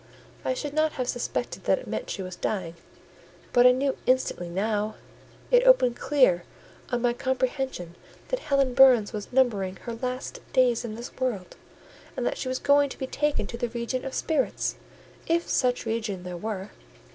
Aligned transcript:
I 0.43 0.55
should 0.55 0.73
not 0.73 0.93
have 0.93 1.07
suspected 1.07 1.65
that 1.65 1.77
it 1.77 1.85
meant 1.85 2.09
she 2.09 2.23
was 2.23 2.35
dying; 2.35 2.73
but 3.53 3.67
I 3.67 3.71
knew 3.71 3.95
instantly 4.07 4.49
now! 4.49 4.95
It 5.51 5.63
opened 5.63 5.95
clear 5.95 6.43
on 6.91 7.03
my 7.03 7.13
comprehension 7.13 7.95
that 8.29 8.39
Helen 8.39 8.73
Burns 8.73 9.13
was 9.13 9.31
numbering 9.31 9.75
her 9.83 9.93
last 9.93 10.39
days 10.53 10.83
in 10.83 10.95
this 10.95 11.15
world, 11.17 11.55
and 12.17 12.25
that 12.25 12.39
she 12.39 12.47
was 12.47 12.57
going 12.57 12.89
to 12.89 12.97
be 12.97 13.05
taken 13.05 13.45
to 13.45 13.57
the 13.57 13.69
region 13.69 14.03
of 14.03 14.15
spirits, 14.15 14.73
if 15.27 15.47
such 15.47 15.85
region 15.85 16.23
there 16.23 16.35
were. 16.35 16.71